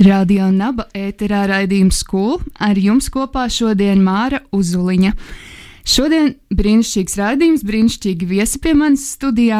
Radio 0.00 0.46
Naba 0.48 0.86
ēterā 0.96 1.42
raidījums 1.50 1.98
skolu 2.00 2.38
ar 2.64 2.78
jums 2.80 3.10
kopā 3.12 3.42
šodien 3.52 4.00
Māra 4.00 4.38
Uzuliņa. 4.56 5.10
Šodien 5.84 6.30
brīnišķīgs 6.56 7.18
raidījums, 7.20 7.60
brīnišķīgi 7.68 8.28
viesi 8.30 8.56
pie 8.64 8.72
manis 8.78 9.02
studijā 9.12 9.58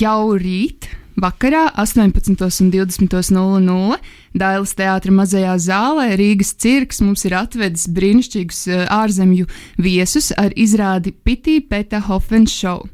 jau 0.00 0.32
rīt. 0.40 0.88
Vakarā 1.20 1.66
18.20.00 1.82 3.98
Dailas 4.32 4.72
teātra 4.78 5.12
mazajā 5.12 5.58
zālē 5.60 6.16
Rīgas 6.16 6.54
cirks 6.56 7.04
mums 7.04 7.26
ir 7.28 7.36
atvedis 7.42 7.84
brīnišķīgus 7.92 8.62
eh, 8.72 8.86
ārzemju 8.88 9.44
viesus 9.76 10.32
ar 10.40 10.56
izrādi 10.56 11.12
Pitī 11.12 11.60
Peta 11.60 12.00
Hofen 12.06 12.48
Show. 12.48 12.88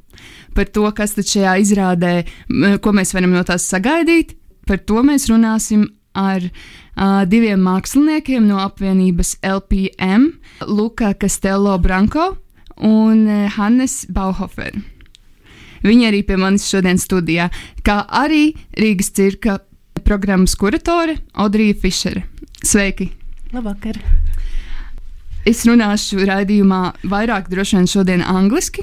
Par 0.51 0.67
to, 0.67 0.83
kas 0.91 1.15
tad 1.15 1.31
šajā 1.31 1.55
izrādē, 1.63 2.27
ko 2.83 2.91
mēs 2.91 3.15
varam 3.15 3.39
no 3.39 3.47
tās 3.47 3.71
sagaidīt, 3.71 4.35
par 4.67 4.83
to 4.83 5.07
mēs 5.07 5.31
runāsim 5.31 5.87
ar 6.19 6.45
uh, 6.49 7.23
diviem 7.31 7.63
māksliniekiem 7.63 8.47
no 8.49 8.59
apvienības 8.65 9.37
LPM, 9.47 10.33
Luka 10.67 11.15
Castello 11.15 11.79
Branko 11.79 12.33
un 12.83 13.27
uh, 13.27 13.47
Hannes 13.57 14.03
Bauhofer. 14.11 14.75
Viņi 15.87 16.09
arī 16.09 16.25
pie 16.27 16.39
manis 16.41 16.67
šodien 16.67 16.99
studijā, 16.99 17.49
kā 17.87 18.03
arī 18.11 18.51
Rīgas 18.79 19.13
cirka 19.15 19.61
programmas 20.03 20.57
kuratore 20.59 21.21
Audrija 21.39 21.77
Fišere. 21.79 22.25
Sveiki! 22.67 23.13
Labvakar! 23.55 24.01
Es 25.49 25.63
runāšu 25.65 26.27
raidījumā 26.29 26.81
vairāk 27.09 27.47
droši 27.49 27.79
vien 27.79 27.87
šodien 27.89 28.23
angliski, 28.27 28.83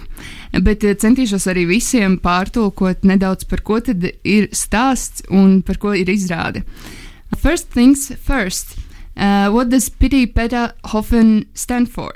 bet 0.65 0.85
centīšos 1.01 1.45
arī 1.51 1.67
visiem 1.69 2.15
pārtulkot 2.23 3.03
nedaudz 3.05 3.45
par 3.49 3.61
ko 3.67 3.81
tad 3.83 4.07
ir 4.23 4.47
stāsts 4.55 5.27
un 5.29 5.59
par 5.67 5.77
ko 5.81 5.93
ir 5.93 6.09
izrāde. 6.09 6.63
First 7.35 7.69
things 7.69 8.13
first, 8.15 8.77
uh, 9.17 9.49
what 9.49 9.69
does 9.69 9.89
Pity 9.89 10.25
Peta 10.25 10.73
Hoffen 10.85 11.47
stand 11.53 11.91
for? 11.91 12.13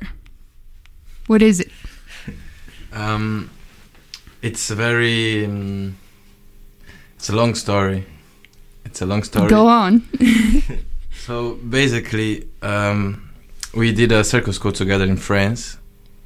What 1.27 1.41
is 1.41 1.59
it? 1.59 1.71
Um, 2.91 3.51
it's 4.41 4.71
a 4.71 4.75
very. 4.75 5.45
Um, 5.45 5.95
it's 7.15 7.29
a 7.29 7.35
long 7.35 7.53
story. 7.53 8.03
It's 8.83 9.03
a 9.03 9.05
long 9.05 9.21
story. 9.21 9.47
Go 9.47 9.67
on. 9.67 10.07
so 11.11 11.53
basically, 11.55 12.47
um, 12.63 13.29
we 13.75 13.93
did 13.93 14.11
a 14.11 14.23
circus 14.23 14.55
school 14.55 14.71
together 14.71 15.05
in 15.05 15.17
France, 15.17 15.77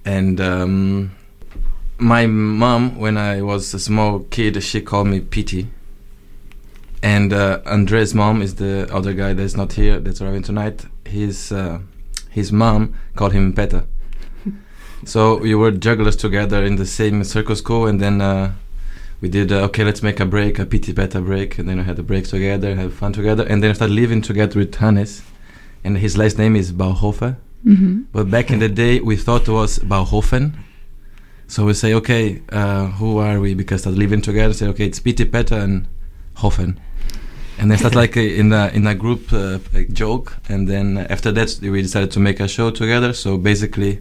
and 0.06 0.40
um, 0.40 1.12
my 1.98 2.26
mom, 2.26 2.98
when 2.98 3.18
I 3.18 3.42
was 3.42 3.74
a 3.74 3.80
small 3.80 4.20
kid, 4.20 4.64
she 4.64 4.82
called 4.82 5.08
me 5.08 5.20
Pity. 5.20 5.68
And 7.04 7.34
uh, 7.34 7.60
Andre's 7.66 8.14
mom 8.16 8.42
is 8.42 8.56
the 8.56 8.88
other 8.90 9.14
guy 9.14 9.34
that's 9.34 9.58
not 9.58 9.74
here, 9.74 10.00
that's 10.00 10.22
arriving 10.22 10.42
tonight. 10.42 10.86
His 11.06 11.52
uh, 11.52 11.80
his 12.30 12.52
mom 12.54 12.96
called 13.18 13.34
him 13.34 13.54
Peta. 13.54 13.86
so 15.06 15.38
we 15.38 15.54
were 15.54 15.72
jugglers 15.72 16.16
together 16.16 16.64
in 16.64 16.78
the 16.78 16.86
same 16.86 17.26
circus 17.26 17.60
school, 17.60 17.88
and 17.88 18.00
then 18.00 18.22
uh, 18.22 18.54
we 19.20 19.28
did 19.28 19.52
uh, 19.52 19.66
okay, 19.66 19.84
let's 19.84 20.02
make 20.02 20.22
a 20.22 20.26
break, 20.26 20.60
a 20.60 20.66
pity 20.66 20.94
Peta 20.94 21.20
break, 21.20 21.60
and 21.60 21.68
then 21.68 21.78
we 21.78 21.84
had 21.84 22.00
a 22.00 22.04
break 22.04 22.26
together, 22.26 22.74
have 22.76 22.94
fun 22.94 23.12
together, 23.12 23.44
and 23.44 23.62
then 23.62 23.72
I 23.72 23.74
started 23.74 23.94
living 23.94 24.22
together 24.22 24.58
with 24.58 24.74
Hannes, 24.76 25.24
and 25.84 25.98
his 25.98 26.18
last 26.18 26.38
name 26.38 26.56
is 26.56 26.72
Bauhofer. 26.72 27.36
Mhm. 27.66 28.06
But 28.14 28.32
back 28.32 28.50
in 28.50 28.60
the 28.60 28.70
day, 28.70 29.02
we 29.02 29.18
thought 29.18 29.50
it 29.50 29.52
was 29.52 29.80
Bauhofen. 29.80 30.54
So 31.48 31.66
we 31.66 31.74
say, 31.74 31.94
okay, 31.96 32.42
uh, 32.50 32.88
who 32.88 33.18
are 33.18 33.42
we? 33.42 33.54
Because 33.54 33.82
started 33.82 34.00
living 34.00 34.22
together. 34.22 34.54
Say, 34.54 34.68
okay, 34.68 34.86
it's 34.86 35.00
Pity 35.00 35.26
Peta 35.26 35.60
and 35.62 35.88
Hofen. 36.38 36.78
And 37.60 37.70
then 37.70 37.78
start 37.78 37.96
like 37.96 38.18
a, 38.18 38.40
in 38.40 38.52
a 38.52 38.68
in 38.74 38.88
a 38.88 38.96
group 38.96 39.32
uh, 39.32 39.60
a 39.74 39.86
joke, 39.86 40.38
and 40.50 40.68
then 40.68 40.98
after 40.98 41.32
that 41.32 41.60
we 41.62 41.82
decided 41.82 42.12
to 42.12 42.20
make 42.20 42.40
a 42.40 42.48
show 42.48 42.72
together. 42.72 43.14
So 43.14 43.38
basically, 43.38 44.00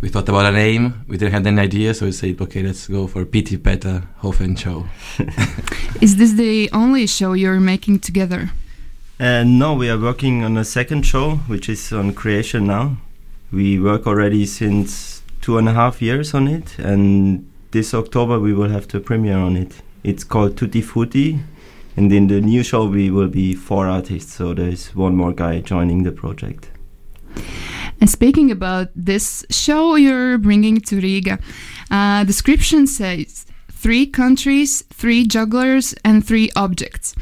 we 0.00 0.08
thought 0.08 0.28
about 0.28 0.46
a 0.46 0.52
name. 0.52 1.04
We 1.08 1.16
didn't 1.16 1.32
have 1.32 1.46
any 1.46 1.60
idea, 1.60 1.94
so 1.94 2.06
we 2.06 2.12
said, 2.12 2.40
okay, 2.40 2.62
let's 2.62 2.86
go 2.86 3.06
for 3.06 3.24
Pity 3.24 3.56
Peta 3.58 4.02
Hofen 4.22 4.58
show. 4.58 4.86
Is 6.00 6.16
this 6.16 6.32
the 6.32 6.70
only 6.72 7.06
show 7.06 7.34
you're 7.34 7.60
making 7.60 8.00
together? 8.00 8.50
And 9.18 9.58
no, 9.58 9.74
we 9.74 9.90
are 9.90 9.98
working 9.98 10.44
on 10.44 10.56
a 10.56 10.64
second 10.64 11.02
show, 11.02 11.36
which 11.46 11.68
is 11.68 11.92
on 11.92 12.14
creation 12.14 12.66
now. 12.66 12.96
We 13.52 13.78
work 13.78 14.06
already 14.06 14.46
since 14.46 15.22
two 15.42 15.58
and 15.58 15.68
a 15.68 15.74
half 15.74 16.00
years 16.00 16.32
on 16.32 16.48
it, 16.48 16.78
and 16.78 17.46
this 17.72 17.92
October 17.92 18.40
we 18.40 18.54
will 18.54 18.70
have 18.70 18.88
the 18.88 19.00
premiere 19.00 19.36
on 19.36 19.56
it. 19.56 19.82
It's 20.02 20.24
called 20.24 20.56
Tutti 20.56 20.80
Frutti, 20.80 21.40
and 21.96 22.12
in 22.12 22.26
the 22.28 22.40
new 22.40 22.62
show 22.62 22.86
we 22.86 23.10
will 23.10 23.28
be 23.28 23.54
four 23.54 23.86
artists, 23.86 24.34
so 24.34 24.54
there's 24.54 24.94
one 24.94 25.16
more 25.16 25.32
guy 25.32 25.60
joining 25.60 26.02
the 26.02 26.12
project. 26.12 26.70
And 28.00 28.08
speaking 28.08 28.50
about 28.50 28.88
this 28.94 29.44
show 29.50 29.96
you're 29.96 30.38
bringing 30.38 30.80
to 30.82 31.00
Riga, 31.00 31.38
uh, 31.90 32.24
description 32.24 32.86
says 32.86 33.46
three 33.80 34.06
countries, 34.06 34.82
three 34.92 35.26
jugglers, 35.26 35.94
and 36.04 36.26
three 36.26 36.50
objects. 36.54 37.14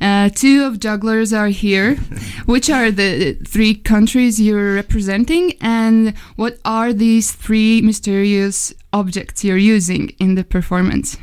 Uh, 0.00 0.30
two 0.30 0.64
of 0.64 0.80
jugglers 0.80 1.32
are 1.32 1.48
here. 1.48 1.96
Which 2.46 2.70
are 2.70 2.90
the 2.90 3.34
three 3.46 3.74
countries 3.74 4.40
you're 4.40 4.74
representing, 4.74 5.54
and 5.60 6.16
what 6.36 6.58
are 6.64 6.92
these 6.92 7.32
three 7.32 7.82
mysterious 7.82 8.72
objects 8.92 9.44
you're 9.44 9.56
using 9.56 10.10
in 10.18 10.36
the 10.36 10.44
performance? 10.44 11.18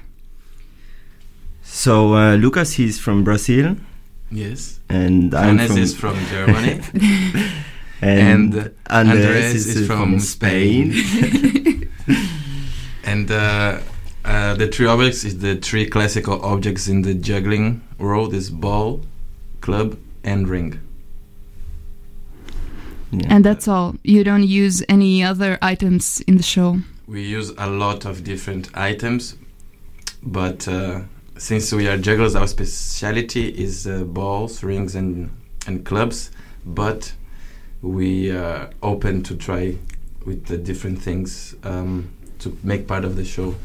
So 1.83 2.15
uh, 2.15 2.35
Lucas, 2.37 2.71
he's 2.71 2.97
from 2.97 3.25
Brazil, 3.25 3.75
Yes. 4.31 4.79
and 4.87 5.35
I'm 5.35 5.57
Hannes 5.57 5.67
from, 5.67 5.77
is 5.79 5.93
from 5.93 6.25
Germany, 6.27 6.79
and, 8.01 8.55
and 8.55 8.73
Andres, 8.87 9.25
Andres 9.25 9.53
is, 9.53 9.75
is 9.75 9.87
from, 9.87 10.11
from 10.11 10.19
Spain. 10.21 10.93
and 13.03 13.29
uh, 13.29 13.81
uh, 14.23 14.53
the 14.53 14.67
three 14.67 14.87
objects 14.87 15.25
is 15.25 15.39
the 15.39 15.57
three 15.57 15.85
classical 15.85 16.41
objects 16.41 16.87
in 16.87 17.01
the 17.01 17.13
juggling 17.13 17.81
world 17.97 18.33
is 18.33 18.49
ball, 18.49 19.01
club, 19.59 19.97
and 20.23 20.47
ring. 20.47 20.79
Yeah. 23.11 23.27
And 23.27 23.43
that's 23.43 23.67
all. 23.67 23.95
You 24.03 24.23
don't 24.23 24.47
use 24.47 24.81
any 24.87 25.21
other 25.21 25.57
items 25.61 26.21
in 26.21 26.37
the 26.37 26.43
show. 26.43 26.77
We 27.07 27.23
use 27.23 27.49
a 27.57 27.67
lot 27.67 28.05
of 28.05 28.23
different 28.23 28.69
items, 28.73 29.35
but 30.23 30.65
uh, 30.65 31.01
since 31.37 31.71
we 31.71 31.87
are 31.87 31.97
jugglers, 31.97 32.35
our 32.35 32.47
speciality 32.47 33.49
is 33.49 33.87
uh, 33.87 34.03
balls, 34.03 34.63
rings, 34.63 34.95
and 34.95 35.29
and 35.67 35.85
clubs. 35.85 36.31
But 36.65 37.13
we 37.81 38.31
are 38.31 38.69
open 38.81 39.23
to 39.23 39.35
try 39.35 39.77
with 40.25 40.45
the 40.45 40.57
different 40.57 41.01
things 41.01 41.55
um, 41.63 42.09
to 42.39 42.57
make 42.63 42.87
part 42.87 43.03
of 43.03 43.15
the 43.15 43.25
show. 43.25 43.55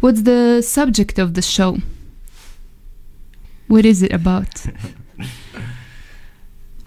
What's 0.00 0.22
the 0.22 0.62
subject 0.62 1.18
of 1.18 1.34
the 1.34 1.42
show? 1.42 1.78
What 3.66 3.84
is 3.84 4.02
it 4.02 4.12
about? 4.12 4.64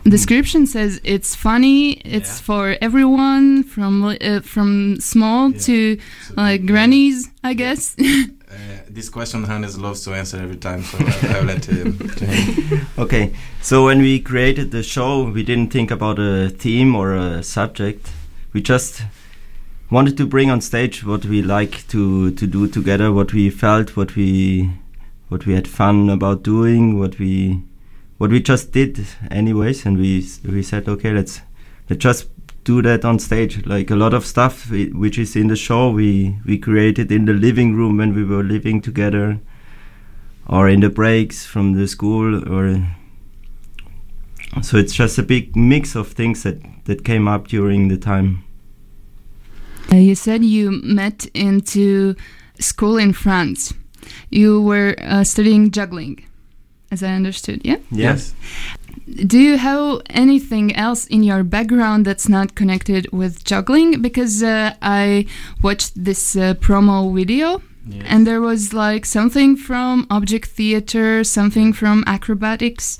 Description 0.04 0.66
says 0.66 1.00
it's 1.04 1.36
funny. 1.36 1.92
It's 2.04 2.40
Yeah. 2.40 2.46
for 2.46 2.78
everyone, 2.82 3.62
from 3.64 4.04
uh, 4.04 4.40
from 4.42 5.00
small 5.00 5.52
Yeah. 5.52 5.60
to 5.60 5.98
like 6.36 6.66
grannies, 6.66 7.30
I 7.44 7.54
guess. 7.54 7.96
Uh, 8.52 8.80
this 8.90 9.08
question 9.08 9.46
Hannes 9.46 9.78
loves 9.78 10.04
to 10.04 10.14
answer 10.14 10.38
every 10.38 10.58
time, 10.58 10.84
so 10.84 10.98
I'll 11.30 11.44
let 11.44 11.66
him. 11.66 11.98
Okay, 12.98 13.34
so 13.62 13.86
when 13.86 14.00
we 14.00 14.20
created 14.20 14.72
the 14.72 14.84
show, 14.84 15.24
we 15.24 15.42
didn't 15.42 15.72
think 15.72 15.90
about 15.90 16.20
a 16.20 16.50
theme 16.50 16.96
or 16.96 17.16
a 17.16 17.42
subject. 17.44 18.12
We 18.54 18.62
just 18.62 19.04
wanted 19.90 20.18
to 20.18 20.26
bring 20.26 20.52
on 20.52 20.60
stage 20.62 21.06
what 21.06 21.26
we 21.26 21.42
like 21.42 21.88
to, 21.88 22.32
to 22.32 22.48
do 22.48 22.68
together, 22.68 23.12
what 23.12 23.34
we 23.34 23.50
felt, 23.50 23.96
what 23.96 24.16
we 24.16 24.72
what 25.30 25.46
we 25.46 25.54
had 25.54 25.66
fun 25.68 26.10
about 26.10 26.44
doing, 26.44 27.00
what 27.00 27.18
we 27.18 27.64
what 28.18 28.32
we 28.32 28.42
just 28.42 28.74
did 28.74 29.08
anyways, 29.32 29.86
and 29.86 29.98
we 29.98 30.28
we 30.44 30.62
said 30.62 30.90
okay, 30.90 31.12
let's 31.12 31.42
let's 31.90 32.02
just 32.02 32.28
do 32.64 32.82
that 32.82 33.06
on 33.06 33.20
stage. 33.20 33.66
Like 33.66 33.90
a 33.92 33.96
lot 33.96 34.14
of 34.14 34.26
stuff 34.26 34.70
which 34.72 35.18
is 35.18 35.36
in 35.36 35.48
the 35.48 35.56
show, 35.56 35.90
we 35.90 36.38
we 36.46 36.58
created 36.58 37.12
in 37.12 37.26
the 37.26 37.34
living 37.34 37.76
room 37.76 37.98
when 37.98 38.14
we 38.14 38.24
were 38.24 38.44
living 38.44 38.82
together, 38.82 39.40
or 40.48 40.70
in 40.70 40.82
the 40.82 40.90
breaks 40.90 41.46
from 41.46 41.74
the 41.74 41.88
school, 41.88 42.48
or 42.52 42.84
So 44.62 44.78
it's 44.78 44.94
just 44.94 45.18
a 45.18 45.24
big 45.24 45.56
mix 45.56 45.96
of 45.96 46.10
things 46.10 46.44
that, 46.44 46.62
that 46.86 47.06
came 47.06 47.28
up 47.28 47.48
during 47.48 47.88
the 47.88 47.98
time. 47.98 48.44
Uh, 49.92 49.96
you 49.96 50.16
said 50.16 50.44
you 50.44 50.72
met 50.84 51.26
into 51.34 52.16
school 52.60 52.98
in 52.98 53.14
France. 53.14 53.74
You 54.30 54.62
were 54.62 54.96
uh, 55.00 55.24
studying 55.24 55.72
juggling, 55.72 56.26
as 56.92 57.02
I 57.02 57.14
understood, 57.14 57.62
yeah? 57.64 57.78
Yes. 57.92 58.34
Do 59.12 59.40
you 59.40 59.58
have 59.58 60.02
anything 60.10 60.76
else 60.76 61.06
in 61.08 61.24
your 61.24 61.44
background 61.44 62.06
that's 62.06 62.30
not 62.30 62.56
connected 62.56 63.12
with 63.12 63.44
juggling? 63.44 64.02
Because 64.02 64.42
uh, 64.44 64.74
I 64.82 65.26
watched 65.62 65.92
this 66.04 66.36
uh, 66.36 66.54
promo 66.56 67.14
video 67.14 67.62
Yes. 67.88 68.04
and 68.06 68.28
there 68.28 68.40
was 68.42 68.74
like 68.74 69.06
something 69.08 69.56
from 69.58 70.06
object 70.12 70.50
theater, 70.50 71.24
something 71.24 71.74
from 71.74 72.04
acrobatics. 72.06 73.00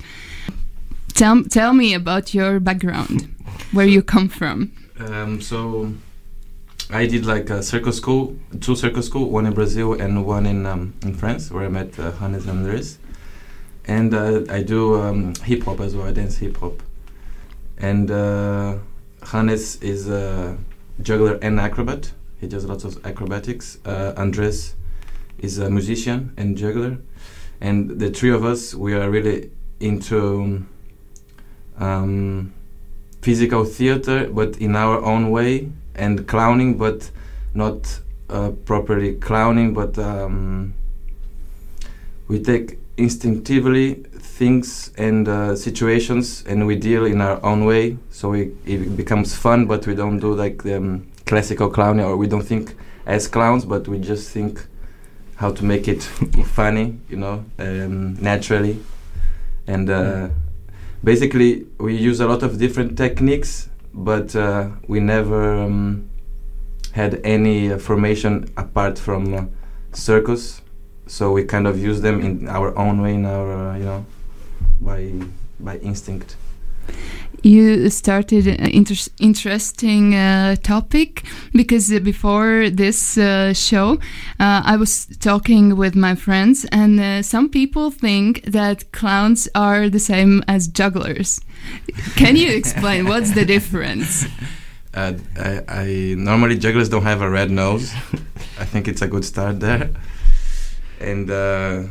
Tell, 1.14 1.44
tell 1.44 1.72
me 1.72 1.94
about 1.94 2.34
your 2.34 2.58
background, 2.58 3.32
where 3.70 3.86
you 3.86 4.02
come 4.02 4.28
from. 4.28 4.72
Um, 4.98 5.40
so 5.40 5.92
I 6.90 7.06
did 7.06 7.24
like 7.24 7.48
a 7.48 7.62
circus 7.62 7.96
school, 7.96 8.36
two 8.60 8.74
circus 8.74 9.06
school, 9.06 9.30
one 9.30 9.46
in 9.46 9.52
Brazil 9.54 9.92
and 9.94 10.26
one 10.26 10.46
in 10.46 10.66
um, 10.66 10.94
in 11.02 11.14
France, 11.14 11.50
where 11.50 11.64
I 11.64 11.68
met 11.68 11.96
uh, 11.98 12.10
Hannes 12.12 12.46
and 12.46 12.58
Andres. 12.66 12.98
And 13.86 14.14
uh, 14.14 14.42
I 14.48 14.62
do 14.62 15.00
um, 15.00 15.34
hip 15.36 15.64
hop 15.64 15.80
as 15.80 15.94
well. 15.96 16.06
I 16.06 16.12
dance 16.12 16.38
hip 16.38 16.56
hop. 16.58 16.82
And 17.78 18.10
uh, 18.10 18.76
Hannes 19.24 19.76
is 19.82 20.08
a 20.08 20.56
juggler 21.00 21.38
and 21.42 21.58
acrobat. 21.58 22.12
He 22.40 22.46
does 22.46 22.64
lots 22.64 22.84
of 22.84 23.04
acrobatics. 23.04 23.78
Uh, 23.84 24.14
Andres 24.16 24.74
is 25.38 25.58
a 25.58 25.68
musician 25.70 26.32
and 26.36 26.56
juggler. 26.56 26.98
And 27.60 27.98
the 28.00 28.10
three 28.10 28.30
of 28.30 28.44
us, 28.44 28.74
we 28.74 28.94
are 28.94 29.10
really 29.10 29.50
into 29.80 30.64
um, 31.78 32.52
physical 33.20 33.64
theater, 33.64 34.28
but 34.28 34.56
in 34.58 34.76
our 34.76 35.02
own 35.02 35.30
way, 35.30 35.70
and 35.94 36.26
clowning, 36.26 36.78
but 36.78 37.10
not 37.54 38.00
uh, 38.30 38.50
properly 38.64 39.14
clowning, 39.16 39.74
but 39.74 39.98
um, 39.98 40.74
we 42.32 42.42
take 42.42 42.78
instinctively 42.96 43.94
things 44.38 44.90
and 44.96 45.28
uh, 45.28 45.54
situations 45.54 46.42
and 46.46 46.66
we 46.66 46.74
deal 46.76 47.04
in 47.04 47.20
our 47.20 47.38
own 47.44 47.66
way. 47.66 47.98
So 48.10 48.30
we, 48.30 48.54
it 48.64 48.96
becomes 48.96 49.36
fun 49.36 49.66
but 49.66 49.86
we 49.86 49.94
don't 49.94 50.18
do 50.18 50.32
like 50.32 50.62
the 50.62 50.78
um, 50.78 51.06
classical 51.26 51.68
clowning 51.68 52.06
or 52.06 52.16
we 52.16 52.26
don't 52.26 52.42
think 52.42 52.74
as 53.04 53.28
clowns 53.28 53.66
but 53.66 53.86
we 53.86 53.98
just 53.98 54.30
think 54.30 54.64
how 55.36 55.50
to 55.52 55.62
make 55.62 55.88
it 55.88 56.02
funny 56.54 56.98
you 57.10 57.18
know 57.18 57.44
um, 57.58 58.14
naturally. 58.14 58.78
And 59.66 59.90
uh, 59.90 60.28
basically 61.04 61.66
we 61.76 61.94
use 61.94 62.20
a 62.20 62.26
lot 62.26 62.42
of 62.42 62.58
different 62.58 62.96
techniques 62.96 63.68
but 63.92 64.34
uh, 64.34 64.70
we 64.88 65.00
never 65.00 65.64
um, 65.64 66.08
had 66.92 67.20
any 67.24 67.72
uh, 67.72 67.78
formation 67.78 68.50
apart 68.56 68.98
from 68.98 69.34
uh, 69.34 69.44
circus 69.92 70.61
so 71.12 71.30
we 71.30 71.44
kind 71.44 71.66
of 71.66 71.78
use 71.78 72.00
them 72.00 72.16
in 72.22 72.48
our 72.48 72.68
own 72.78 73.02
way 73.02 73.14
in 73.14 73.26
our 73.26 73.48
uh, 73.52 73.76
you 73.76 73.84
know 73.84 74.04
by 74.80 75.00
by 75.60 75.76
instinct 75.90 76.36
You 77.44 77.90
started 77.90 78.46
an 78.46 78.70
inter- 78.80 79.10
interesting 79.18 80.14
uh, 80.14 80.54
topic 80.74 81.10
because 81.60 81.86
uh, 81.92 81.98
before 82.12 82.70
this 82.82 83.18
uh, 83.18 83.52
show, 83.68 83.86
uh, 84.38 84.72
I 84.72 84.76
was 84.76 84.92
talking 85.18 85.76
with 85.82 85.94
my 85.96 86.14
friends, 86.14 86.66
and 86.70 87.00
uh, 87.00 87.22
some 87.22 87.48
people 87.48 87.90
think 87.90 88.30
that 88.58 88.78
clowns 88.92 89.48
are 89.54 89.90
the 89.90 89.98
same 89.98 90.42
as 90.46 90.68
jugglers. 90.80 91.40
Can 92.20 92.36
you 92.36 92.50
explain 92.60 93.00
what's 93.10 93.32
the 93.38 93.44
difference? 93.44 94.10
uh, 94.94 95.12
I, 95.36 95.50
I 95.68 96.14
normally 96.16 96.56
jugglers 96.58 96.88
don't 96.88 97.04
have 97.04 97.22
a 97.22 97.30
red 97.30 97.50
nose 97.50 97.92
i 98.58 98.64
think 98.64 98.88
it's 98.88 99.02
a 99.02 99.08
good 99.08 99.24
start 99.24 99.60
there 99.60 99.90
and 101.02 101.30
uh, 101.30 101.82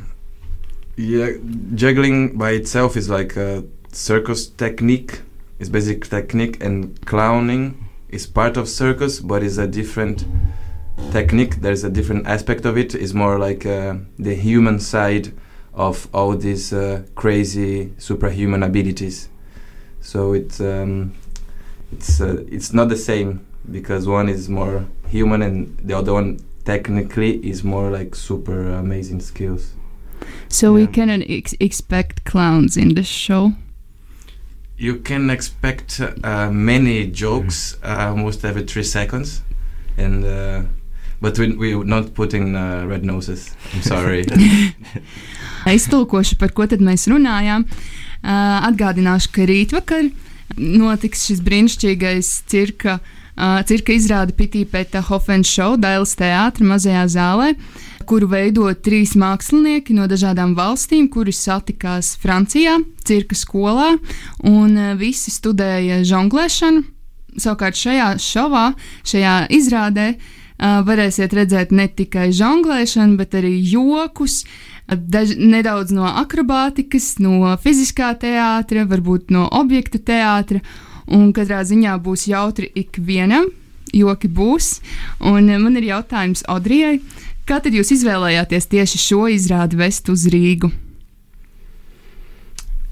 yeah 0.95 1.31
juggling 1.75 2.37
by 2.37 2.51
itself 2.51 2.95
is 2.97 3.09
like 3.09 3.35
a 3.37 3.63
circus 3.91 4.47
technique. 4.47 5.21
It's 5.59 5.69
basic 5.69 6.07
technique 6.07 6.63
and 6.63 6.99
clowning 7.05 7.87
is 8.09 8.25
part 8.25 8.57
of 8.57 8.67
circus 8.67 9.19
but 9.19 9.43
is 9.43 9.57
a 9.57 9.67
different 9.67 10.25
technique. 11.11 11.61
There's 11.61 11.83
a 11.83 11.89
different 11.89 12.27
aspect 12.27 12.65
of 12.65 12.77
it. 12.77 12.95
it 12.95 13.01
is 13.01 13.13
more 13.13 13.37
like 13.37 13.65
uh, 13.65 13.95
the 14.17 14.35
human 14.35 14.79
side 14.79 15.33
of 15.73 16.07
all 16.13 16.35
these 16.35 16.73
uh, 16.73 17.03
crazy 17.15 17.93
superhuman 17.97 18.63
abilities. 18.63 19.29
So 20.01 20.33
it's 20.33 20.59
um, 20.59 21.13
it's 21.91 22.21
uh, 22.21 22.43
it's 22.49 22.73
not 22.73 22.89
the 22.89 22.97
same 22.97 23.45
because 23.69 24.07
one 24.07 24.29
is 24.29 24.49
more 24.49 24.85
human 25.07 25.41
and 25.41 25.77
the 25.77 25.95
other 25.97 26.13
one 26.13 26.39
technically 26.65 27.39
is 27.43 27.63
more 27.63 27.89
like 27.91 28.15
super 28.15 28.71
amazing 28.79 29.21
skills 29.21 29.73
So 30.49 30.73
we 30.73 30.81
Yeah. 30.81 30.91
cannot 30.91 31.21
ex- 31.29 31.55
expect 31.59 32.23
clowns 32.31 32.77
in 32.77 32.93
this 32.95 33.07
show. 33.07 33.53
you 34.77 34.95
can 35.03 35.29
expect 35.29 36.01
uh, 36.01 36.49
many 36.51 37.05
jokes 37.11 37.77
uh, 37.83 38.09
almost 38.09 38.43
every 38.45 38.63
three 38.63 38.83
seconds 38.83 39.41
and 39.97 40.25
uh, 40.25 40.61
but 41.21 41.37
we, 41.37 41.53
we're 41.55 41.83
not 41.83 42.13
putting 42.15 42.55
uh, 42.55 42.83
red 42.89 43.03
noses 43.03 43.55
i'm 43.73 43.81
sorry 43.83 44.23
Iztulkošu, 45.75 46.35
par 46.41 46.49
ko 46.57 46.65
tad 46.67 46.81
mēs 46.81 47.05
runājām. 47.07 47.65
Uh, 48.23 48.65
atgādināšu, 48.69 49.29
ka 49.35 49.45
rītvakar 49.45 50.09
notiks 50.57 51.25
šis 51.29 51.41
brīnišķīgais 51.45 52.29
cirka, 52.49 52.97
uh, 52.97 53.20
cirka 53.65 53.93
izrāde 53.95 54.35
Pitīpēta 54.37 55.01
Hofens 55.07 55.49
šovu 55.49 55.79
Dailas 55.81 56.13
teātra 56.19 56.65
mazajā 56.67 57.05
zālē, 57.09 57.53
kuru 58.09 58.27
veido 58.31 58.67
trīs 58.73 59.15
mākslinieki 59.17 59.95
no 59.97 60.07
dažādām 60.09 60.53
valstīm, 60.57 61.07
kuri 61.09 61.33
satikās 61.33 62.15
Francijā, 62.21 62.79
cirka 63.07 63.37
skolā, 63.37 63.95
un 64.45 64.75
uh, 64.77 64.91
visi 64.99 65.33
studēja 65.33 66.01
žonglēšanu. 66.07 66.83
Savukārt 67.39 67.79
šajā 67.79 68.09
šovā, 68.19 68.65
šajā 69.07 69.35
izrādē, 69.57 70.07
uh, 70.17 70.81
varēsiet 70.87 71.33
redzēt 71.37 71.71
ne 71.73 71.87
tikai 71.87 72.29
žonglēšanu, 72.35 73.17
bet 73.21 73.39
arī 73.41 73.55
jokus, 73.71 74.43
Daž, 74.91 75.37
nedaudz 75.39 75.93
no 75.95 76.03
akrobātikas, 76.03 77.13
no 77.23 77.53
fiziskā 77.63 78.09
teātra, 78.19 78.83
varbūt 78.89 79.29
no 79.31 79.45
objektu 79.47 80.01
teātra. 80.03 80.59
Un 81.11 81.31
katrā 81.35 81.61
ziņā 81.67 81.97
būs 82.03 82.27
jautri 82.31 82.69
ikvienam, 82.77 83.49
joki 83.95 84.29
būs. 84.31 84.77
Un 85.19 85.49
eh, 85.49 85.59
man 85.59 85.75
ir 85.79 85.89
jautājums 85.91 86.45
Odrijai, 86.51 86.99
kā 87.45 87.59
tad 87.63 87.75
jūs 87.75 87.93
izvēlējāties 87.97 88.69
tieši 88.71 89.01
šo 89.01 89.25
izrādi 89.31 89.79
vest 89.81 90.09
uz 90.13 90.27
Rīgu? 90.31 90.71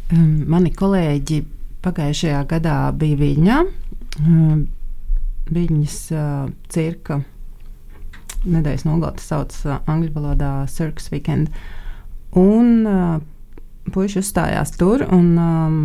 Mani 0.10 0.72
kolēģi 0.74 1.44
pagājušajā 1.86 2.42
gadā 2.50 2.78
bija 2.98 3.20
Viņā. 3.20 3.64
Um, 4.20 4.68
Viņas 5.50 5.98
cirka 6.70 7.24
nedēļas 8.46 8.86
nogalta 8.86 9.24
sauc 9.24 9.56
angļu 9.66 10.12
valodā 10.14 10.52
Circus 10.70 11.10
Weekend. 11.10 11.50
Un 12.38 12.86
puiši 13.94 14.22
uzstājās 14.24 14.74
tur, 14.78 15.04
un 15.16 15.34
um, 15.40 15.78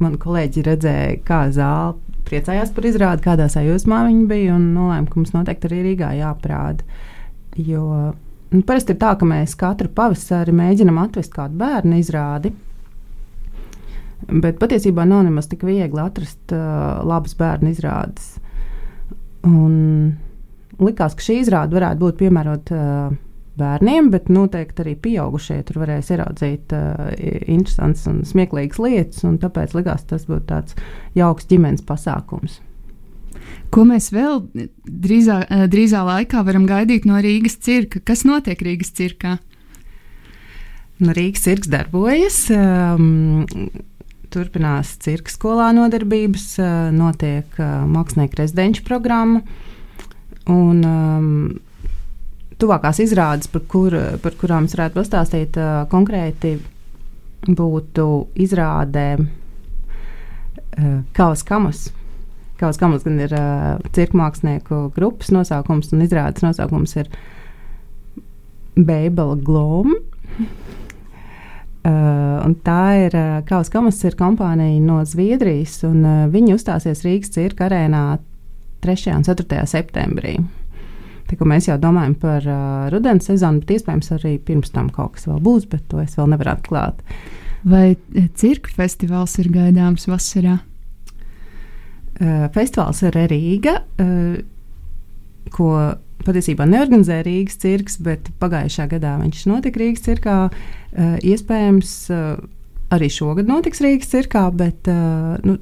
man 0.00 0.16
kolēģi 0.20 0.64
redzēja, 0.66 1.20
kā 1.26 1.44
zāle 1.54 1.96
priecājās 2.28 2.72
par 2.74 2.88
izrādi, 2.88 3.24
kādā 3.24 3.48
sajūsmā 3.52 4.02
viņi 4.08 4.26
bija, 4.30 4.56
un 4.56 4.70
nolēma, 4.76 5.08
ka 5.08 5.18
mums 5.18 5.34
noteikti 5.34 5.68
arī 5.68 5.80
Rīgā 5.88 6.12
jāprāda. 6.20 6.86
Jo 7.58 7.86
nu, 8.52 8.62
parasti 8.66 8.94
ir 8.94 9.00
tā, 9.02 9.14
ka 9.18 9.28
mēs 9.28 9.56
katru 9.58 9.90
pavasari 9.92 10.54
mēģinam 10.56 11.00
atvest 11.02 11.34
kādu 11.34 11.58
bērnu 11.60 11.98
izrādi. 12.00 12.52
Bet 14.22 14.60
patiesībā 14.62 15.04
nav 15.08 15.24
nemaz 15.26 15.48
tik 15.50 15.64
viegli 15.66 16.00
atrast 16.00 16.54
uh, 16.54 17.02
labas 17.04 17.34
bērnu 17.38 17.72
izrādes. 17.72 18.36
Un 19.48 19.74
likās, 20.78 21.16
ka 21.18 21.26
šī 21.26 21.40
izrāde 21.42 21.74
varētu 21.74 22.04
būt 22.04 22.20
piemērota 22.20 22.78
uh, 22.78 23.16
bērniem, 23.60 24.10
bet 24.12 24.30
noteikti 24.32 24.84
arī 24.84 24.96
pieaugušie 25.04 25.60
tur 25.68 25.82
varēs 25.82 26.10
ieraudzīt 26.14 26.74
uh, 26.76 27.12
interesantas 27.46 28.08
un 28.10 28.22
smieklīgas 28.28 28.80
lietas. 28.82 29.24
un 29.28 29.38
Tāpēc 29.42 29.76
likās, 29.76 30.04
tas 30.08 30.28
būtu 30.28 30.46
tāds 30.50 30.76
jauks 31.18 31.48
ģimenes 31.50 31.84
pasākums. 31.88 32.60
Ko 33.72 33.86
mēs 33.88 34.10
vēl 34.12 34.42
drīzā, 34.84 35.38
eh, 35.46 35.64
drīzā 35.72 36.02
laikā 36.04 36.42
varam 36.44 36.66
gaidīt 36.68 37.06
no 37.08 37.20
Rīgas 37.24 37.56
cirka? 37.64 38.02
Kas 38.04 38.26
notiek 38.28 38.60
Rīgas 38.60 38.92
cirkā? 38.92 39.38
Nu, 41.00 41.14
Rīgas 41.16 41.46
cirks 41.46 41.70
darbojas. 41.72 42.44
Um, 42.52 43.46
turpinās 44.32 44.94
cirka 45.02 45.32
skolā 45.32 45.70
nodarbības, 45.76 46.46
uh, 46.60 46.92
notiek 46.94 47.48
uh, 47.58 47.82
mākslinieku 47.88 48.40
rezidenču 48.40 48.84
programma. 48.86 49.42
Un, 50.52 50.84
um, 50.84 51.28
tuvākās 52.62 53.00
izrādes, 53.02 53.50
par, 53.52 53.64
kur, 53.70 53.96
par 54.22 54.36
kurām 54.38 54.68
es 54.68 54.76
varētu 54.76 54.98
pastāstīt 55.00 55.58
uh, 55.60 55.82
konkrēti, 55.92 56.56
būtu 57.48 58.06
izrāde 58.42 59.06
uh, 59.18 61.02
Kaus 61.16 61.42
Kamas. 61.46 61.88
Kaus 62.62 62.78
Kamas 62.78 63.02
gan 63.06 63.18
ir 63.22 63.34
uh, 63.34 63.82
cirkmākslinieku 63.96 64.92
grupas 64.94 65.32
nosaukums, 65.34 65.90
un 65.94 66.04
izrādes 66.06 66.44
nosaukums 66.46 66.94
ir 67.02 67.10
Bēbela 68.78 69.36
Gloma. 69.42 69.98
Uh, 71.82 72.52
tā 72.62 72.82
ir 73.08 73.16
uh, 73.18 73.40
Kaus 73.48 73.72
Kamas, 73.72 73.98
ir 74.06 74.14
kompānija 74.14 74.78
no 74.84 75.00
Zviedrijas, 75.02 75.80
un 75.88 76.04
uh, 76.06 76.18
viņi 76.30 76.54
uzstāsies 76.54 77.02
Rīgas 77.02 77.34
cirka 77.34 77.66
arēnā 77.66 78.04
3. 78.86 79.16
un 79.16 79.26
4. 79.26 79.64
septembrī. 79.66 80.36
Tā 81.32 81.48
mēs 81.48 81.68
jau 81.68 81.78
domājam 81.80 82.14
par 82.20 82.44
uh, 82.46 82.88
rudens 82.92 83.28
sezonu, 83.28 83.62
bet 83.62 83.78
iespējams 83.78 84.12
arī 84.18 84.36
pirms 84.42 84.72
tam 84.74 84.90
kaut 84.92 85.16
kas 85.16 85.28
vēl 85.30 85.40
būs, 85.44 85.68
bet 85.72 85.86
to 85.90 86.02
es 86.02 86.16
vēl 86.18 86.32
nevaru 86.34 86.52
atklāt. 86.54 87.00
Vai 87.62 87.94
cirka 88.38 88.72
festivāls 88.76 89.38
ir 89.40 89.50
gaidāms 89.54 90.08
vasarā? 90.10 90.58
Uh, 92.20 92.46
festivāls 92.54 93.02
ir 93.06 93.16
Rīga, 93.32 93.78
uh, 94.02 94.40
ko 95.54 95.72
patiesībā 96.26 96.66
neorganizē 96.68 97.20
Rīgas 97.26 97.58
cirks, 97.62 97.98
bet 98.02 98.28
pagājušā 98.42 98.88
gadā 98.92 99.16
viņš 99.22 99.44
notika 99.50 99.82
Rīgas 99.82 100.04
cirkā. 100.06 100.38
Uh, 100.48 101.16
iespējams, 101.26 101.94
uh, 102.12 102.34
arī 102.94 103.08
šogad 103.12 103.50
notiks 103.50 103.82
Rīgas 103.82 104.12
cirkā, 104.12 104.46
bet 104.54 104.90
uh, 104.90 105.38
nu, 105.46 105.58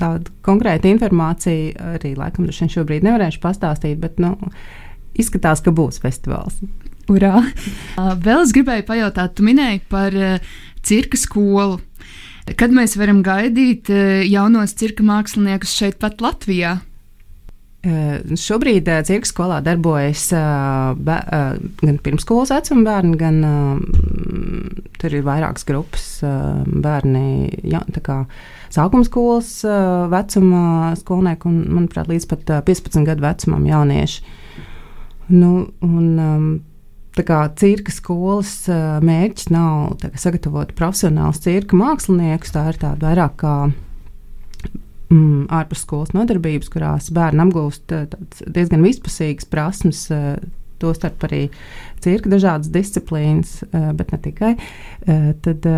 tāda 0.00 0.32
konkrēta 0.44 0.90
informācija 0.90 1.94
arī 1.96 2.14
laikam 2.18 2.48
šobrīd 2.50 3.06
nevarēšu 3.06 3.42
pastāstīt. 3.42 4.00
Bet, 4.02 4.18
nu, 4.22 4.34
Izskatās, 5.14 5.62
ka 5.64 5.74
būs 5.74 6.00
festivāls. 6.02 6.58
Urā! 7.10 7.40
Uh, 7.94 8.10
vēl 8.18 8.40
es 8.42 8.50
gribēju 8.50 8.82
pajautāt, 8.88 9.36
tu 9.38 9.44
minēji 9.46 9.84
par 9.86 10.14
uh, 10.18 10.54
cirka 10.82 11.14
skolu. 11.14 11.76
Kad 12.58 12.74
mēs 12.74 12.96
varam 12.98 13.20
gaidīt 13.22 13.86
uh, 13.92 14.24
jaunos 14.26 14.74
cirka 14.74 15.06
māksliniekus 15.06 15.76
šeit, 15.78 16.00
pat 16.02 16.18
Latvijā? 16.24 16.80
Šobrīd 17.84 18.88
cirka 19.06 19.28
skolā 19.28 19.60
darbojas 19.62 20.24
bē, 20.32 21.16
gan 21.82 21.98
pirmsskolas 22.02 22.50
vecuma 22.54 22.86
bērni, 22.86 23.18
gan 23.20 23.36
tur 24.96 25.16
ir 25.18 25.26
vairākas 25.26 25.68
grupas 25.68 26.06
bērni. 26.64 27.26
Ja, 27.68 27.84
Sākuma 28.72 29.04
skolas 29.06 29.58
vecuma 30.10 30.94
skolnieki 30.96 31.46
un, 31.50 31.60
manuprāt, 31.76 32.08
līdz 32.10 32.26
pat 32.32 32.54
uh, 32.56 32.64
15 32.66 33.04
gadu 33.06 33.22
vecumam 33.22 33.68
jaunieši. 33.68 34.24
Nu, 35.28 35.50
un, 35.84 36.08
um, 36.18 36.48
cirka 37.60 37.92
skolas 37.94 38.52
uh, 38.68 38.98
mērķis 39.04 39.48
nav 39.54 39.94
kā, 40.02 40.10
sagatavot 40.20 40.74
profesionālus 40.76 41.42
cirka 41.44 41.78
māksliniekus, 41.78 42.52
tā 42.54 42.66
ir 42.72 42.80
tāda 42.82 43.08
vairāk 43.08 43.36
kā 43.40 43.54
mm, 45.14 45.46
ārpus 45.54 45.84
skolas 45.86 46.12
nodarbības, 46.16 46.72
kurās 46.72 47.12
bērni 47.14 47.44
apgūst 47.46 47.94
eh, 47.94 48.18
diezgan 48.44 48.84
vispusīgas 48.84 49.48
prasmes. 49.50 50.06
Eh, 50.14 50.36
tostarp 50.82 51.22
arī 51.24 51.46
cirka 52.02 52.28
dažādas 52.28 52.68
disciplīnas, 52.74 53.52
bet 53.96 54.10
ne 54.12 54.18
tikai. 54.20 54.50
Tad, 55.06 55.68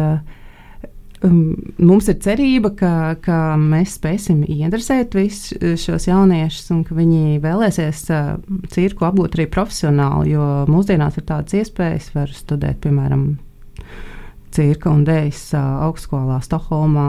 mums 1.30 2.08
ir 2.10 2.18
cerība, 2.22 2.70
ka, 2.76 2.92
ka 3.22 3.38
mēs 3.60 3.96
spēsim 3.98 4.42
ieinteresēt 4.44 5.16
visus 5.16 5.82
šos 5.82 6.08
jauniešus 6.08 6.72
un 6.74 6.82
ka 6.86 6.96
viņi 6.96 7.40
vēlēsies 7.44 8.02
uh, 8.14 8.34
cirku 8.72 9.06
apgūt 9.08 9.38
arī 9.38 9.48
profesionāli. 9.52 10.34
Jo 10.34 10.64
mūsdienās 10.70 11.18
ir 11.20 11.26
tādas 11.28 11.56
iespējas, 11.60 12.10
var 12.16 12.32
studēt, 12.34 12.80
piemēram, 12.84 13.28
cirka 14.56 14.92
un 14.92 15.04
dēļas 15.08 15.46
uh, 15.56 15.70
augstskolā 15.88 16.40
Stokholmā, 16.44 17.08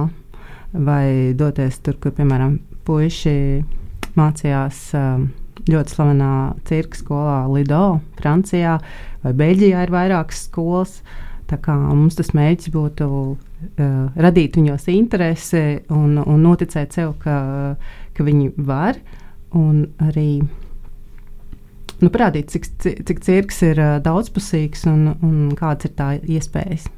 vai 0.74 1.34
doties 1.38 1.80
tur, 1.84 2.00
kur, 2.02 2.16
piemēram, 2.18 2.60
puiši 2.88 3.38
mācījās 4.18 4.82
um, 4.98 5.30
ļoti 5.68 5.94
slavenā 5.94 6.34
cirka 6.68 7.00
skolā 7.00 7.40
Lido, 7.52 8.00
Francijā, 8.20 8.78
vai 9.24 9.34
Beļģijā 9.42 9.86
ir 9.86 9.94
vairākas 9.94 10.46
skolas. 10.48 11.00
Kā 11.02 11.27
mums 11.56 12.18
tas 12.18 12.34
mērķis 12.36 12.72
būtu 12.74 13.08
uh, 13.08 13.38
radīt 14.16 14.58
viņos 14.60 14.88
interesi 14.92 15.80
un, 15.90 16.18
un 16.20 16.44
noticēt 16.44 16.94
sev, 16.94 17.16
ka, 17.24 17.76
ka 18.14 18.24
viņi 18.28 18.52
var. 18.58 19.00
Un 19.56 19.88
arī 20.04 20.42
nu, 22.02 22.10
parādīt, 22.12 22.52
cik, 22.52 22.68
cik 22.84 23.24
cirks 23.24 23.64
ir 23.64 23.80
uh, 23.80 23.98
daudzpusīgs 24.04 24.86
un, 24.92 25.14
un 25.24 25.56
kādas 25.58 25.88
ir 25.88 25.96
tā 25.98 26.10
iespējas. 26.20 26.90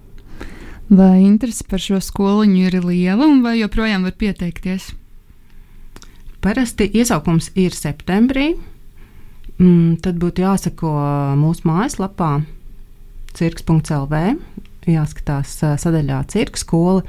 Vai 0.89 1.21
interese 1.21 1.67
par 1.69 1.81
šo 1.83 1.99
skoliņu 2.01 2.65
ir 2.65 2.79
liela 2.81 3.27
un 3.29 3.43
vai 3.45 3.59
joprojām 3.59 4.07
var 4.07 4.15
pieteikties? 4.17 4.89
Parasti 6.41 6.87
iesaukums 6.97 7.51
ir 7.59 7.75
septembrī. 7.77 8.55
Mm, 9.59 9.99
tad 10.01 10.17
būtu 10.17 10.41
jāsako 10.41 10.89
mūsu 11.37 11.67
mājaslapā 11.67 12.39
cirks.lv, 13.37 14.21
jāskatās 14.89 15.59
sadaļā 15.81 16.23
cirka 16.31 16.59
skola. 16.59 17.03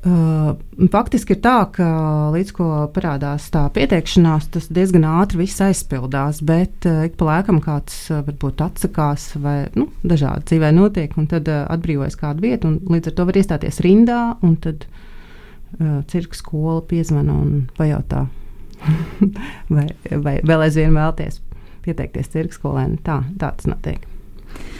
Faktiski 0.00 1.34
ir 1.36 1.40
tā, 1.44 1.56
ka 1.76 1.86
līdz 2.32 2.52
ko 2.56 2.68
parādās 2.94 3.50
tā 3.52 3.66
pieteikšanās, 3.74 4.46
tas 4.54 4.70
diezgan 4.72 5.04
ātri 5.04 5.42
viss 5.42 5.60
aizpildās, 5.60 6.40
bet 6.40 6.88
ik 6.88 7.18
pa 7.20 7.28
laikam 7.28 7.58
kāds 7.60 8.06
varbūt 8.08 8.62
atsakās 8.64 9.34
vai 9.42 9.58
nu, 9.76 9.90
dažādi 10.00 10.46
dzīvē 10.54 10.72
notiek, 10.72 11.12
un 11.20 11.28
tad 11.28 11.50
atbrīvojas 11.52 12.16
kādu 12.20 12.46
vietu, 12.46 12.72
un 12.72 12.96
līdz 12.96 13.12
ar 13.12 13.18
to 13.18 13.28
var 13.28 13.40
iestāties 13.42 13.82
rindā, 13.84 14.22
un 14.40 14.56
tad 14.64 14.88
cirka 16.08 16.38
skola 16.38 16.80
piezvana 16.88 17.36
un 17.36 17.66
pajautā, 17.76 18.24
vai, 19.76 19.86
vai 20.16 20.38
vēl 20.40 20.64
aizvien 20.64 20.96
vēlties 20.96 21.42
pieteikties 21.84 22.32
cirka 22.32 22.56
skolē. 22.56 22.86
Tā, 23.04 23.20
tā 23.36 23.52
tas 23.52 23.68
notiek. 23.68 24.08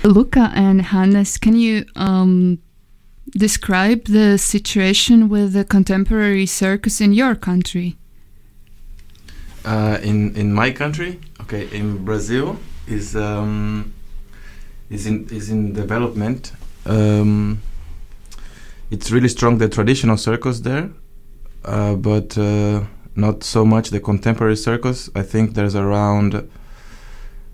Luka 0.03 0.51
and 0.55 0.81
Hannes, 0.81 1.37
can 1.39 1.57
you 1.57 1.85
um, 1.95 2.59
describe 3.37 4.05
the 4.07 4.39
situation 4.39 5.29
with 5.29 5.53
the 5.53 5.65
contemporary 5.65 6.47
circus 6.47 7.01
in 7.01 7.13
your 7.13 7.35
country? 7.35 7.97
Uh, 9.65 9.99
in 10.03 10.35
in 10.37 10.55
my 10.55 10.71
country, 10.71 11.21
okay, 11.43 11.69
in 11.71 12.03
Brazil 12.05 12.57
is 12.87 13.15
um, 13.15 13.93
is 14.89 15.07
in 15.07 15.29
is 15.31 15.51
in 15.51 15.75
development. 15.75 16.53
Um, 16.87 17.61
it's 18.91 19.11
really 19.11 19.29
strong 19.29 19.59
the 19.59 19.69
traditional 19.69 20.17
circus 20.17 20.61
there, 20.61 20.91
uh, 21.65 21.95
but 21.95 22.39
uh, 22.39 22.85
not 23.15 23.45
so 23.45 23.67
much 23.67 23.91
the 23.91 24.01
contemporary 24.01 24.57
circus. 24.57 25.11
I 25.15 25.23
think 25.23 25.55
there's 25.55 25.77
around 25.77 26.51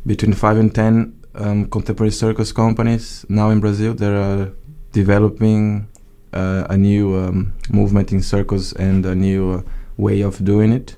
between 0.07 0.33
five 0.33 0.59
and 0.59 0.73
ten 0.73 1.16
um, 1.37 1.67
contemporary 1.67 2.11
circus 2.13 2.53
companies 2.53 3.25
now 3.29 3.51
in 3.51 3.61
Brazil. 3.61 3.95
There 3.95 4.17
are 4.17 4.53
developing 4.93 5.89
uh, 6.33 6.67
a 6.69 6.77
new 6.77 7.17
um, 7.17 7.55
movement 7.71 8.13
in 8.13 8.23
circus 8.23 8.73
and 8.73 9.05
a 9.07 9.15
new 9.15 9.53
uh, 9.53 9.63
way 9.97 10.23
of 10.23 10.45
doing 10.45 10.73
it. 10.73 10.97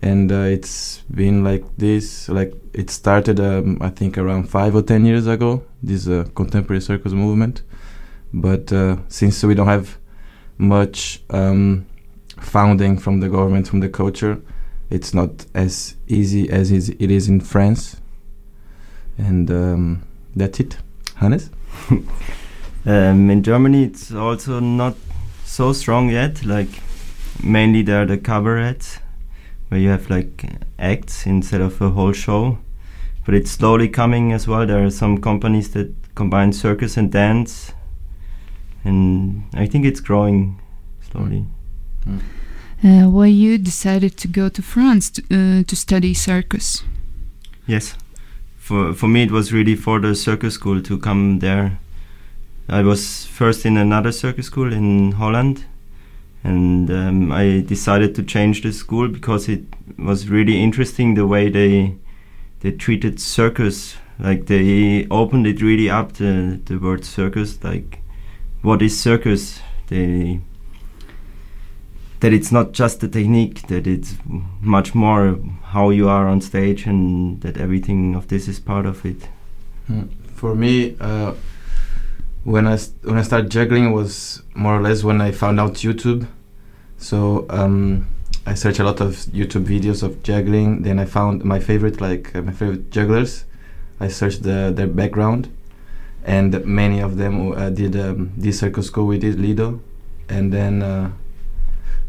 And 0.00 0.32
uh, 0.32 0.50
it's 0.56 1.02
been 1.14 1.44
like 1.44 1.64
this, 1.76 2.28
like 2.28 2.52
it 2.72 2.90
started, 2.90 3.38
um, 3.38 3.78
I 3.80 3.90
think, 3.90 4.18
around 4.18 4.50
five 4.50 4.74
or 4.74 4.82
ten 4.82 5.06
years 5.06 5.28
ago. 5.28 5.64
This 5.82 6.08
uh, 6.08 6.24
contemporary 6.34 6.80
circus 6.80 7.12
movement, 7.12 7.62
but 8.32 8.72
uh, 8.72 8.96
since 9.08 9.44
we 9.44 9.54
don't 9.54 9.68
have 9.68 9.98
much 10.58 11.22
um, 11.30 11.86
founding 12.40 12.98
from 12.98 13.20
the 13.20 13.28
government, 13.28 13.68
from 13.68 13.80
the 13.80 13.88
culture, 13.88 14.40
it's 14.90 15.14
not 15.14 15.46
as 15.54 15.96
easy 16.08 16.50
as 16.50 16.72
it 16.72 17.10
is 17.10 17.28
in 17.28 17.40
France. 17.40 18.01
And 19.18 19.50
um, 19.50 20.02
that's 20.34 20.60
it, 20.60 20.78
Hannes. 21.16 21.50
Um, 22.84 23.30
in 23.30 23.44
Germany, 23.44 23.84
it's 23.84 24.12
also 24.12 24.58
not 24.58 24.96
so 25.44 25.72
strong 25.72 26.10
yet. 26.10 26.44
Like 26.44 26.68
mainly 27.42 27.82
there 27.82 28.02
are 28.02 28.06
the 28.06 28.18
cabarets 28.18 28.98
where 29.68 29.80
you 29.80 29.88
have 29.88 30.10
like 30.10 30.44
acts 30.78 31.26
instead 31.26 31.60
of 31.60 31.80
a 31.80 31.90
whole 31.90 32.12
show. 32.12 32.58
But 33.24 33.34
it's 33.36 33.52
slowly 33.52 33.88
coming 33.88 34.32
as 34.32 34.48
well. 34.48 34.66
There 34.66 34.84
are 34.84 34.90
some 34.90 35.18
companies 35.18 35.70
that 35.74 35.94
combine 36.16 36.52
circus 36.52 36.96
and 36.96 37.12
dance, 37.12 37.72
and 38.82 39.44
I 39.54 39.66
think 39.66 39.86
it's 39.86 40.00
growing 40.00 40.60
slowly. 41.08 41.46
Mm. 42.04 42.20
Uh, 42.84 43.08
why 43.08 43.26
you 43.26 43.58
decided 43.58 44.16
to 44.16 44.26
go 44.26 44.48
to 44.48 44.60
France 44.60 45.08
to, 45.10 45.22
uh, 45.30 45.62
to 45.62 45.76
study 45.76 46.14
circus? 46.14 46.82
Yes, 47.64 47.94
for 48.66 48.80
for 48.94 49.08
me 49.08 49.22
it 49.26 49.32
was 49.38 49.52
really 49.52 49.76
for 49.76 50.00
the 50.00 50.14
circus 50.14 50.54
school 50.54 50.82
to 50.88 50.98
come 51.06 51.40
there 51.40 51.78
I 52.68 52.82
was 52.82 53.26
first 53.26 53.66
in 53.66 53.76
another 53.76 54.12
circus 54.12 54.46
school 54.46 54.72
in 54.72 55.12
Holland, 55.12 55.64
and 56.44 56.90
um, 56.90 57.32
I 57.32 57.60
decided 57.60 58.14
to 58.14 58.22
change 58.22 58.62
the 58.62 58.72
school 58.72 59.08
because 59.08 59.48
it 59.48 59.64
was 59.98 60.28
really 60.28 60.62
interesting 60.62 61.14
the 61.14 61.26
way 61.26 61.48
they 61.48 61.96
they 62.60 62.72
treated 62.72 63.20
circus. 63.20 63.96
Like 64.18 64.46
they 64.46 65.06
opened 65.10 65.46
it 65.46 65.60
really 65.60 65.90
up 65.90 66.14
the 66.14 66.60
the 66.64 66.78
word 66.78 67.04
circus. 67.04 67.62
Like, 67.62 67.98
what 68.62 68.80
is 68.80 68.98
circus? 68.98 69.60
They 69.88 70.40
that 72.22 72.32
it's 72.32 72.52
not 72.52 72.70
just 72.70 73.00
the 73.00 73.08
technique, 73.08 73.66
that 73.66 73.84
it's 73.84 74.14
much 74.60 74.94
more 74.94 75.36
how 75.64 75.90
you 75.90 76.08
are 76.08 76.28
on 76.28 76.40
stage, 76.40 76.86
and 76.86 77.40
that 77.40 77.56
everything 77.56 78.14
of 78.14 78.28
this 78.28 78.46
is 78.46 78.60
part 78.60 78.86
of 78.86 79.04
it. 79.04 79.28
Mm. 79.90 80.08
For 80.28 80.54
me, 80.54 80.96
uh, 81.00 81.34
when 82.44 82.68
I 82.68 82.78
when 83.02 83.18
I 83.18 83.22
started 83.22 83.50
juggling 83.50 83.92
was 83.92 84.40
more 84.54 84.76
or 84.76 84.80
less 84.80 85.02
when 85.02 85.20
I 85.20 85.32
found 85.32 85.58
out 85.58 85.74
YouTube. 85.74 86.28
So 86.96 87.44
um, 87.50 88.06
I 88.46 88.54
searched 88.54 88.78
a 88.78 88.84
lot 88.84 89.00
of 89.00 89.14
YouTube 89.34 89.64
videos 89.64 90.04
of 90.04 90.22
juggling. 90.22 90.82
Then 90.82 91.00
I 91.00 91.06
found 91.06 91.44
my 91.44 91.58
favorite, 91.58 92.00
like 92.00 92.36
uh, 92.36 92.42
my 92.42 92.52
favorite 92.52 92.92
jugglers. 92.92 93.46
I 93.98 94.06
searched 94.06 94.44
the, 94.44 94.72
their 94.72 94.86
background, 94.86 95.48
and 96.24 96.64
many 96.64 97.00
of 97.00 97.16
them 97.16 97.50
uh, 97.52 97.70
did 97.70 97.96
um, 97.96 98.32
this 98.36 98.60
circus 98.60 98.86
school 98.86 99.08
with 99.08 99.24
Lido, 99.24 99.80
and 100.28 100.52
then 100.52 100.82
uh, 100.82 101.10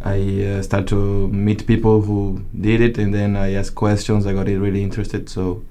I 0.04 0.44
uh, 0.44 0.62
started 0.62 0.90
to 0.90 1.30
meet 1.30 1.66
people 1.66 2.02
who 2.02 2.44
did 2.60 2.82
it, 2.82 2.98
and 2.98 3.14
then 3.14 3.38
I 3.38 3.54
asked 3.54 3.76
questions. 3.76 4.28
I 4.28 4.34
got 4.34 4.48
really 4.48 4.84
interested. 4.84 5.30
So 5.30 5.64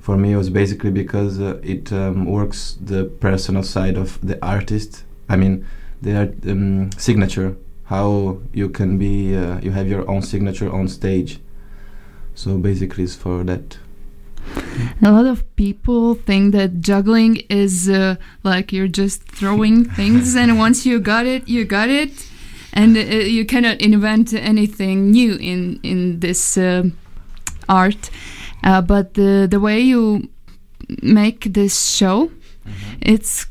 for 0.00 0.18
me, 0.18 0.32
it 0.32 0.36
was 0.36 0.50
basically 0.50 0.90
because 0.90 1.40
uh, 1.40 1.60
it 1.62 1.90
um, 1.92 2.26
works 2.26 2.76
the 2.80 3.04
personal 3.04 3.62
side 3.62 3.96
of 3.96 4.18
the 4.22 4.38
artist. 4.44 5.04
I 5.28 5.36
mean, 5.36 5.66
the 6.02 6.34
um, 6.46 6.90
signature, 6.92 7.56
how 7.84 8.40
you 8.52 8.68
can 8.68 8.98
be, 8.98 9.34
uh, 9.34 9.60
you 9.60 9.70
have 9.70 9.88
your 9.88 10.08
own 10.10 10.22
signature 10.22 10.70
on 10.70 10.88
stage. 10.88 11.40
So 12.34 12.58
basically, 12.58 13.04
it's 13.04 13.14
for 13.14 13.44
that. 13.44 13.78
A 15.02 15.12
lot 15.12 15.26
of 15.26 15.44
people 15.56 16.14
think 16.14 16.52
that 16.52 16.80
juggling 16.80 17.36
is 17.48 17.88
uh, 17.88 18.16
like 18.42 18.72
you're 18.72 18.88
just 18.88 19.22
throwing 19.22 19.84
things, 19.84 20.36
and 20.36 20.58
once 20.58 20.84
you 20.84 21.00
got 21.00 21.26
it, 21.26 21.48
you 21.48 21.64
got 21.64 21.88
it, 21.88 22.26
and 22.72 22.96
uh, 22.96 23.00
you 23.00 23.44
cannot 23.44 23.80
invent 23.80 24.32
anything 24.32 25.10
new 25.10 25.34
in 25.40 25.78
in 25.82 26.20
this 26.20 26.56
uh, 26.56 26.82
art. 27.68 28.10
Uh, 28.64 28.80
but 28.82 29.14
the 29.14 29.46
the 29.50 29.58
way 29.58 29.80
you 29.80 30.28
make 31.02 31.52
this 31.52 31.96
show, 31.96 32.30
it's 33.00 33.46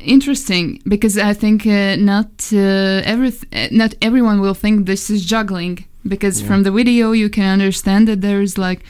interesting 0.00 0.80
because 0.86 1.18
I 1.18 1.34
think 1.34 1.66
uh, 1.66 1.96
not 1.96 2.52
uh, 2.52 3.02
every 3.04 3.32
not 3.70 3.94
everyone 4.00 4.40
will 4.40 4.54
think 4.54 4.86
this 4.86 5.10
is 5.10 5.24
juggling 5.24 5.84
because 6.08 6.40
Yeah. 6.40 6.48
from 6.48 6.62
the 6.62 6.70
video 6.70 7.12
you 7.12 7.28
can 7.30 7.60
understand 7.60 8.06
that 8.08 8.20
there 8.20 8.42
is 8.42 8.56
like 8.58 8.80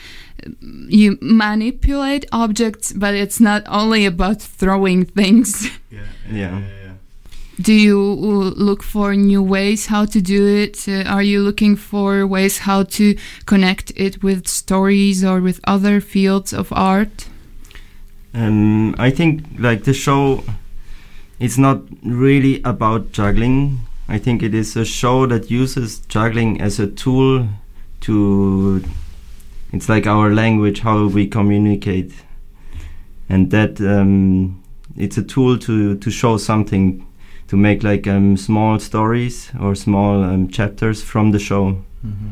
you 0.89 1.17
manipulate 1.21 2.25
objects, 2.33 2.93
but 2.93 3.15
it's 3.15 3.41
not 3.41 3.63
only 3.69 4.07
about 4.07 4.43
throwing 4.43 5.07
things. 5.07 5.69
Yeah. 5.91 6.03
Yeah. 6.33 6.61
Do 7.61 7.73
you 7.73 8.01
look 8.01 8.83
for 8.83 9.15
new 9.15 9.43
ways 9.43 9.87
how 9.87 10.05
to 10.07 10.21
do 10.21 10.47
it? 10.47 10.89
Uh, 10.89 11.05
are 11.05 11.23
you 11.23 11.41
looking 11.41 11.77
for 11.77 12.27
ways 12.27 12.59
how 12.59 12.83
to 12.83 13.17
connect 13.47 13.93
it 13.97 14.23
with 14.23 14.49
stories 14.49 15.25
or 15.25 15.41
with 15.41 15.61
other 15.65 16.01
fields 16.01 16.53
of 16.53 16.73
art? 16.73 17.29
Um, 18.35 18.97
I 18.99 19.11
think 19.11 19.45
like 19.59 19.85
the 19.85 19.95
show, 19.95 20.43
it's 21.39 21.57
not 21.57 21.83
really 22.03 22.61
about 22.65 23.13
juggling. 23.13 23.81
I 24.09 24.19
think 24.19 24.43
it 24.43 24.55
is 24.55 24.77
a 24.77 24.85
show 24.85 25.27
that 25.27 25.51
uses 25.51 26.01
juggling 26.01 26.61
as 26.61 26.81
a 26.81 26.89
tool 26.89 27.49
to. 28.03 28.83
It's 29.73 29.89
like 29.89 30.07
our 30.07 30.33
language, 30.33 30.81
how 30.81 31.07
we 31.07 31.27
communicate, 31.27 32.13
and 33.29 33.51
that 33.51 33.81
um, 33.81 34.63
it's 34.97 35.17
a 35.17 35.23
tool 35.23 35.59
to 35.59 35.97
to 35.97 36.11
show 36.11 36.37
something, 36.37 37.07
to 37.49 37.57
make 37.57 37.83
like 37.83 38.07
um, 38.07 38.37
small 38.37 38.79
stories 38.79 39.51
or 39.61 39.75
small 39.75 40.23
um, 40.23 40.49
chapters 40.49 41.03
from 41.03 41.33
the 41.33 41.39
show. 41.39 41.83
hmm 42.03 42.31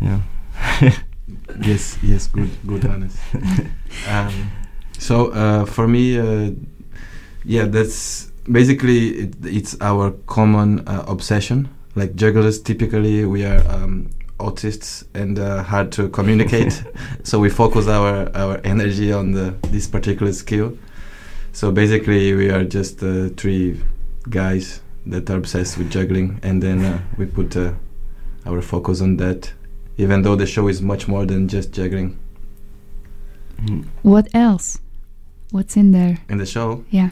Yeah. 0.00 0.20
yes, 1.60 1.98
yes, 2.02 2.26
good, 2.26 2.50
good, 2.66 2.84
Hannes. 2.84 3.18
um, 4.08 4.50
so 4.98 5.30
uh, 5.32 5.64
for 5.64 5.88
me, 5.88 6.18
uh, 6.18 6.50
yeah, 7.44 7.66
that's 7.66 8.30
basically 8.50 9.08
it, 9.08 9.34
it's 9.44 9.76
our 9.80 10.12
common 10.26 10.86
uh, 10.88 11.04
obsession. 11.08 11.68
Like 11.94 12.14
jugglers, 12.14 12.60
typically 12.60 13.24
we 13.24 13.44
are 13.44 13.62
um, 13.68 14.10
autists 14.38 15.04
and 15.14 15.38
uh, 15.38 15.62
hard 15.62 15.92
to 15.92 16.08
communicate, 16.08 16.82
so 17.22 17.38
we 17.38 17.50
focus 17.50 17.86
our 17.86 18.30
our 18.34 18.60
energy 18.64 19.12
on 19.12 19.32
the 19.32 19.54
this 19.70 19.86
particular 19.86 20.32
skill. 20.32 20.76
So 21.52 21.70
basically, 21.70 22.34
we 22.34 22.50
are 22.50 22.64
just 22.64 23.02
uh, 23.02 23.28
three 23.36 23.80
guys 24.28 24.80
that 25.06 25.28
are 25.30 25.36
obsessed 25.36 25.78
with 25.78 25.90
juggling, 25.90 26.40
and 26.42 26.62
then 26.62 26.84
uh, 26.84 27.00
we 27.18 27.26
put 27.26 27.56
uh, 27.56 27.72
our 28.46 28.62
focus 28.62 29.00
on 29.00 29.16
that 29.18 29.52
even 29.98 30.22
though 30.22 30.36
the 30.36 30.46
show 30.46 30.68
is 30.68 30.80
much 30.80 31.06
more 31.06 31.26
than 31.26 31.48
just 31.48 31.72
juggling. 31.72 32.18
What 34.02 34.28
else? 34.34 34.78
What's 35.50 35.76
in 35.76 35.92
there? 35.92 36.18
In 36.28 36.38
the 36.38 36.46
show, 36.46 36.84
Yeah. 36.90 37.10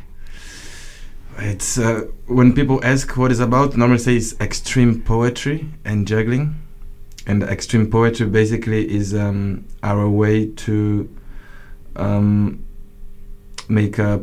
it's 1.38 1.78
uh, 1.78 2.06
when 2.26 2.52
people 2.54 2.80
ask 2.82 3.16
what 3.16 3.30
it's 3.30 3.40
about, 3.40 3.76
normally 3.76 3.98
say 3.98 4.16
it's 4.16 4.34
extreme 4.40 5.02
poetry 5.02 5.66
and 5.84 6.08
juggling. 6.08 6.56
And 7.26 7.42
extreme 7.42 7.90
poetry 7.90 8.26
basically 8.26 8.90
is 8.90 9.14
um, 9.14 9.66
our 9.82 10.08
way 10.08 10.46
to 10.46 11.08
um, 11.96 12.64
make 13.70 13.98
a 13.98 14.22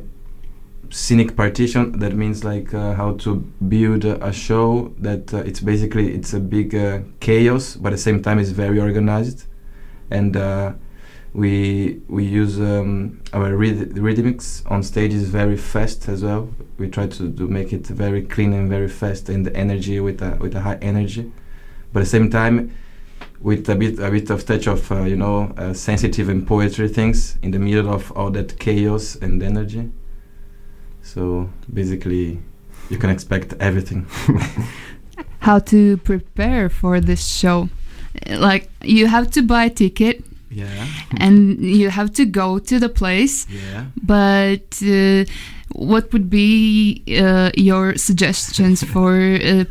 scenic 0.89 1.35
partition. 1.35 1.99
That 1.99 2.13
means 2.13 2.43
like 2.43 2.73
uh, 2.73 2.93
how 2.93 3.13
to 3.13 3.35
build 3.67 4.05
a, 4.05 4.31
show 4.31 4.93
that 4.99 5.33
uh, 5.33 5.37
it's 5.37 5.59
basically 5.59 6.13
it's 6.13 6.33
a 6.33 6.39
big 6.39 6.75
uh, 6.75 6.99
chaos, 7.19 7.75
but 7.75 7.89
at 7.89 7.97
the 7.97 8.01
same 8.01 8.21
time 8.21 8.39
it's 8.39 8.49
very 8.49 8.79
organized, 8.79 9.45
and 10.11 10.35
uh, 10.37 10.73
we 11.33 12.01
we 12.07 12.23
use 12.23 12.59
um, 12.59 13.21
our 13.33 13.51
rhyth- 13.51 13.93
rhythmics 13.93 14.69
on 14.71 14.83
stage 14.83 15.13
is 15.13 15.29
very 15.29 15.57
fast 15.57 16.07
as 16.09 16.23
well. 16.23 16.49
We 16.77 16.89
try 16.89 17.07
to, 17.07 17.31
to 17.31 17.47
make 17.47 17.73
it 17.73 17.87
very 17.87 18.23
clean 18.23 18.53
and 18.53 18.69
very 18.69 18.89
fast, 18.89 19.29
and 19.29 19.45
the 19.45 19.55
energy 19.55 19.99
with 19.99 20.21
a 20.21 20.37
with 20.39 20.55
a 20.55 20.61
high 20.61 20.79
energy, 20.81 21.31
but 21.93 21.99
at 21.99 22.03
the 22.03 22.09
same 22.09 22.29
time 22.29 22.71
with 23.41 23.69
a 23.69 23.75
bit 23.75 23.99
a 23.99 24.09
bit 24.09 24.29
of 24.29 24.45
touch 24.45 24.67
of 24.67 24.91
uh, 24.91 25.03
you 25.03 25.15
know 25.15 25.53
uh, 25.57 25.73
sensitive 25.73 26.29
and 26.29 26.45
poetry 26.47 26.87
things 26.87 27.37
in 27.41 27.51
the 27.51 27.59
middle 27.59 27.93
of 27.93 28.11
all 28.13 28.31
that 28.31 28.59
chaos 28.59 29.15
and 29.15 29.41
energy. 29.43 29.91
So 31.01 31.49
basically, 31.71 32.39
you 32.89 32.97
can 32.97 33.09
expect 33.09 33.53
everything. 33.59 34.07
How 35.39 35.59
to 35.59 35.97
prepare 35.97 36.69
for 36.69 36.99
this 36.99 37.25
show? 37.25 37.69
Like 38.27 38.69
you 38.81 39.07
have 39.07 39.31
to 39.31 39.41
buy 39.41 39.65
a 39.65 39.69
ticket 39.69 40.23
Yeah, 40.57 40.87
and 41.17 41.59
you 41.61 41.89
have 41.89 42.09
to 42.13 42.25
go 42.25 42.57
to 42.59 42.79
the 42.79 42.89
place. 42.89 43.45
yeah. 43.49 43.85
But 44.01 44.81
uh, 44.81 45.25
what 45.69 46.11
would 46.13 46.29
be 46.29 47.03
uh, 47.21 47.51
your 47.55 47.95
suggestions 47.95 48.83
for 48.93 49.13
a 49.19 49.65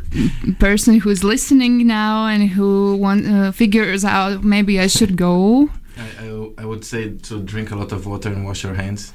person 0.59 0.99
who's 0.99 1.23
listening 1.23 1.87
now 1.87 2.27
and 2.27 2.49
who 2.49 2.95
want, 2.95 3.27
uh, 3.27 3.51
figures 3.51 4.05
out 4.05 4.43
maybe 4.43 4.79
I 4.79 4.87
should 4.87 5.17
go? 5.17 5.69
I 5.97 6.27
I 6.61 6.65
would 6.65 6.85
say 6.85 7.17
to 7.27 7.41
drink 7.41 7.71
a 7.71 7.75
lot 7.75 7.91
of 7.91 8.05
water 8.05 8.29
and 8.29 8.45
wash 8.45 8.63
your 8.63 8.75
hands. 8.75 9.13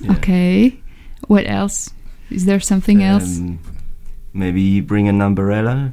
Yeah. 0.00 0.12
Okay. 0.16 0.80
What 1.28 1.44
else? 1.46 1.90
Is 2.30 2.46
there 2.46 2.60
something 2.60 3.02
else? 3.02 3.38
Um, 3.38 3.58
maybe 4.32 4.80
bring 4.80 5.08
an 5.08 5.20
umbrella 5.20 5.92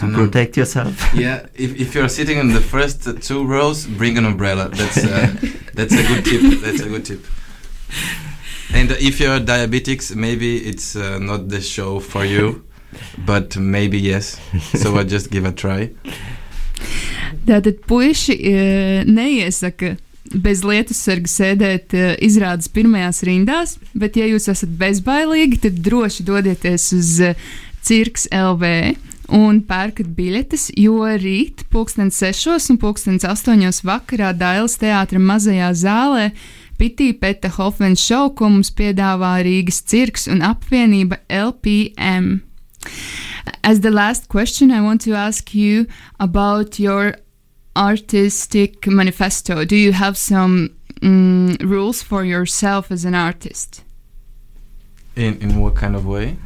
to 0.00 0.12
protect 0.12 0.56
yourself. 0.56 1.14
Yeah, 1.14 1.46
if, 1.54 1.78
if 1.78 1.94
you're 1.94 2.08
sitting 2.08 2.38
in 2.38 2.48
the 2.52 2.60
first 2.60 3.06
uh, 3.06 3.12
two 3.12 3.44
rows, 3.46 3.86
bring 3.86 4.18
an 4.18 4.24
umbrella. 4.24 4.68
That's 4.68 5.04
uh, 5.04 5.34
that's 5.74 5.94
a 5.94 6.02
good 6.02 6.24
tip. 6.24 6.60
That's 6.60 6.80
a 6.80 6.88
good 6.88 7.04
tip. 7.04 7.24
And 8.72 8.90
if 8.92 9.20
you're 9.20 9.40
diabetics, 9.40 10.14
maybe 10.14 10.58
it's 10.58 10.96
uh, 10.96 11.18
not 11.18 11.48
the 11.48 11.60
show 11.60 12.00
for 12.00 12.24
you, 12.24 12.64
but 13.26 13.56
maybe 13.56 13.98
yes. 13.98 14.40
So 14.74 14.96
I 14.96 15.04
just 15.04 15.30
give 15.30 15.44
a 15.44 15.52
try. 15.52 15.90
Tātad 17.46 17.82
puiši 17.86 18.36
uh, 18.36 19.02
neiesaka 19.08 19.96
bez 20.30 20.62
lietus 20.62 21.00
sarga 21.02 21.30
sēdēt 21.30 21.94
uh, 21.96 22.12
izrādes 22.22 22.70
pirmajās 22.70 23.24
rindās, 23.26 23.76
bet, 23.98 24.16
ja 24.20 24.28
jūs 24.30 24.46
esat 24.52 24.70
bezbailīgi, 24.78 25.58
tad 25.66 25.80
droši 25.84 26.26
dodieties 26.28 26.90
uz 26.94 27.16
uh, 27.24 27.48
Cirks 27.82 28.28
LV 28.30 28.68
un 29.34 29.60
pērkat 29.66 30.10
biļetes, 30.16 30.70
jo 30.78 31.04
rīt, 31.04 31.64
pulksten 31.70 32.10
6 32.14 32.70
un 32.72 32.78
pulksten 32.82 33.20
8 33.22 33.84
vakarā 33.86 34.32
Dailas 34.36 34.78
teātra 34.80 35.18
mazajā 35.22 35.70
zālē 35.74 36.30
Pitī 36.80 37.12
Peta 37.12 37.50
Hofmans 37.52 38.00
šovu, 38.00 38.30
ko 38.38 38.48
mums 38.48 38.70
piedāvā 38.72 39.34
Rīgas 39.44 39.82
cirks 39.84 40.24
un 40.32 40.40
apvienība 40.40 41.18
LPM. 41.28 42.40
As 43.62 43.80
the 43.80 43.90
last 43.90 44.28
question, 44.28 44.70
I 44.70 44.80
want 44.80 45.02
to 45.02 45.12
ask 45.12 45.54
you 45.54 45.86
about 46.18 46.78
your 46.80 47.16
artistic 47.76 48.86
manifesto. 48.86 49.66
Do 49.66 49.76
you 49.76 49.92
have 49.92 50.16
some 50.16 50.70
mm, 51.02 51.60
rules 51.60 52.02
for 52.02 52.24
yourself 52.24 52.90
as 52.90 53.04
an 53.04 53.14
artist? 53.14 53.84
In 55.16 55.36
in 55.42 55.60
what 55.60 55.76
kind 55.76 55.94
of 55.94 56.06
way? 56.06 56.38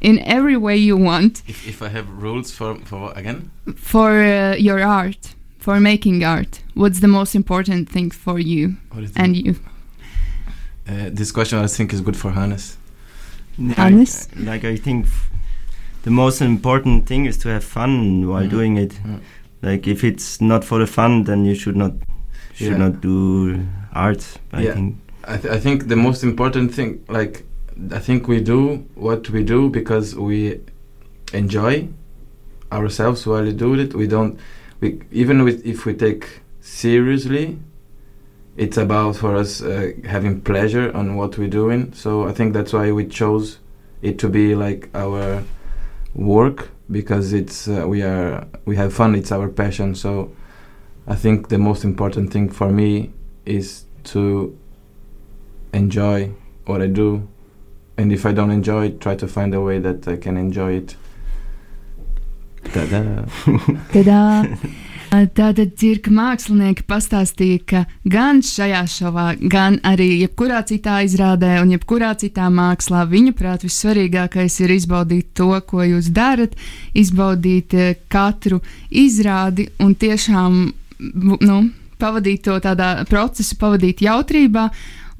In 0.00 0.18
every 0.20 0.56
way 0.56 0.76
you 0.76 0.96
want 0.96 1.42
If, 1.48 1.66
if 1.68 1.82
I 1.82 1.88
have 1.88 2.06
rules 2.22 2.50
for 2.50 2.76
for 2.84 3.00
what 3.00 3.16
again? 3.16 3.50
for 3.76 4.10
uh, 4.22 4.54
your 4.56 4.80
art, 4.82 5.34
for 5.58 5.80
making 5.80 6.24
art. 6.24 6.62
What's 6.74 7.00
the 7.00 7.08
most 7.08 7.34
important 7.34 7.88
thing 7.88 8.10
for 8.12 8.38
you 8.38 8.76
What 8.92 9.00
do 9.00 9.06
you 9.06 9.12
and 9.16 9.36
you? 9.36 9.54
uh, 10.88 11.10
this 11.12 11.32
question 11.32 11.58
I 11.58 11.66
think 11.66 11.92
is 11.92 12.00
good 12.00 12.16
for 12.16 12.30
Hannes. 12.32 12.76
Yeah, 13.58 13.74
Hannes? 13.74 14.28
I- 14.36 14.40
like 14.40 14.64
I 14.64 14.76
think 14.76 15.06
f- 15.06 15.30
the 16.02 16.10
most 16.10 16.40
important 16.42 17.06
thing 17.06 17.26
is 17.26 17.38
to 17.38 17.48
have 17.48 17.64
fun 17.64 18.26
while 18.28 18.44
Mhm. 18.46 18.50
doing 18.50 18.76
it. 18.76 18.92
Mm. 19.04 19.20
Like 19.62 19.86
if 19.90 20.04
it's 20.04 20.40
not 20.40 20.64
for 20.64 20.78
the 20.78 20.86
fun, 20.86 21.24
then 21.24 21.44
you 21.44 21.54
should 21.54 21.76
not 21.76 21.92
should 22.54 22.72
Yeah. 22.72 22.78
not 22.78 23.00
do 23.00 23.58
art. 23.92 24.38
I 24.52 24.62
Yeah. 24.62 24.74
think. 24.74 24.96
I, 25.26 25.36
th- 25.38 25.54
I 25.54 25.60
think 25.60 25.88
the 25.88 25.96
most 25.96 26.22
important 26.22 26.74
thing, 26.74 27.00
like, 27.08 27.44
I 27.90 27.98
think 27.98 28.28
we 28.28 28.40
do 28.40 28.86
what 28.94 29.30
we 29.30 29.42
do 29.42 29.68
because 29.70 30.14
we 30.14 30.60
enjoy 31.32 31.88
ourselves 32.70 33.26
while 33.26 33.42
we 33.42 33.52
do 33.52 33.74
it. 33.74 33.94
We 33.94 34.06
don't, 34.06 34.38
we 34.80 35.00
even 35.10 35.44
with, 35.44 35.64
if 35.66 35.84
we 35.84 35.94
take 35.94 36.40
seriously, 36.60 37.58
it's 38.56 38.76
about 38.76 39.16
for 39.16 39.34
us 39.36 39.62
uh, 39.62 39.92
having 40.04 40.40
pleasure 40.40 40.94
on 40.96 41.16
what 41.16 41.36
we're 41.36 41.48
doing. 41.48 41.92
So 41.92 42.28
I 42.28 42.32
think 42.32 42.52
that's 42.54 42.72
why 42.72 42.92
we 42.92 43.06
chose 43.06 43.58
it 44.02 44.18
to 44.20 44.28
be 44.28 44.54
like 44.54 44.88
our 44.94 45.42
work 46.14 46.70
because 46.90 47.32
it's 47.32 47.66
uh, 47.66 47.86
we 47.88 48.02
are 48.02 48.46
we 48.64 48.76
have 48.76 48.92
fun. 48.92 49.14
It's 49.14 49.32
our 49.32 49.48
passion. 49.48 49.94
So 49.94 50.32
I 51.06 51.16
think 51.16 51.48
the 51.48 51.58
most 51.58 51.84
important 51.84 52.32
thing 52.32 52.48
for 52.48 52.70
me 52.70 53.12
is 53.44 53.84
to 54.04 54.56
enjoy 55.72 56.30
what 56.66 56.80
I 56.80 56.86
do, 56.86 57.28
and 57.96 58.12
if 58.12 58.26
I 58.26 58.32
don't 58.32 58.50
enjoy 58.50 58.86
it, 58.86 59.00
try 59.00 59.14
to 59.16 59.28
find 59.28 59.54
a 59.54 59.60
way 59.60 59.78
that 59.78 60.08
I 60.08 60.16
can 60.16 60.36
enjoy 60.36 60.74
it. 60.74 60.96
Ta-da. 62.74 63.24
Tadā! 63.92 64.58
Tātad 65.14 65.76
cirka 65.78 66.10
mākslinieki 66.10 66.82
pastāstīja, 66.90 67.58
ka 67.70 67.80
gan 68.10 68.40
šajā 68.42 68.80
šovā, 68.90 69.26
gan 69.46 69.76
arī 69.86 70.08
jebkurā 70.24 70.64
citā 70.66 70.96
izrādē 71.06 71.52
un 71.62 71.70
jebkurā 71.70 72.10
citā 72.18 72.48
mākslā, 72.50 73.04
viņuprāt, 73.12 73.62
vissvarīgākais 73.62 74.58
ir 74.64 74.74
izbaudīt 74.74 75.30
to, 75.38 75.52
ko 75.68 75.86
jūs 75.86 76.10
darat, 76.10 76.58
izbaudīt 76.98 77.78
eh, 77.78 77.94
katru 78.10 78.58
izrādi 78.90 79.68
un 79.78 79.94
tiešām 79.94 80.58
nu, 80.98 81.62
pavadīt 82.02 82.42
to 82.48 82.58
tādā 82.64 82.90
procesu, 83.06 83.54
pavadīt 83.60 84.02
jautrībā. 84.02 84.66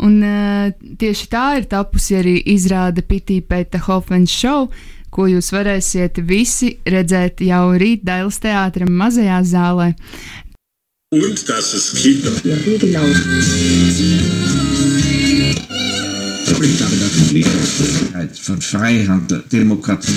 Un 0.02 0.18
uh, 0.26 0.72
tieši 0.98 1.28
tā 1.30 1.44
ir 1.60 1.68
tapusi 1.70 2.18
arī 2.18 2.34
izrāde 2.54 3.04
Pitī 3.06 3.38
Pēta 3.46 3.78
Hofens 3.86 4.32
šovu, 4.34 4.72
ko 5.14 5.28
jūs 5.30 5.52
varēsiet 5.54 6.18
visi 6.26 6.72
redzēt 6.90 7.44
jau 7.46 7.68
rīt 7.78 8.02
Dailas 8.02 8.40
teātra 8.42 8.88
mazajā 8.90 9.38
zālē. 9.46 9.92
Und 11.14 11.48
dass 11.48 11.74
es 11.74 11.92
Kinder. 12.02 12.32
Ich 12.42 12.80
glaube, 12.80 13.14
das 16.98 17.12
Freiheit 17.78 18.38
von 18.38 18.60
Freihandel, 18.60 19.44
Demokratie. 19.52 20.12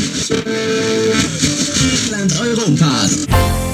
Land 2.10 2.40
Europas. 2.42 3.67